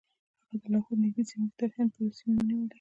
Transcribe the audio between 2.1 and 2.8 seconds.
سیمې ونیولې.